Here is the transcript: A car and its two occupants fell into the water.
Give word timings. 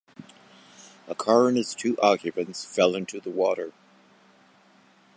A 1.07 1.13
car 1.13 1.47
and 1.47 1.55
its 1.55 1.75
two 1.75 1.95
occupants 2.01 2.65
fell 2.65 2.95
into 2.95 3.19
the 3.19 3.29
water. 3.29 3.71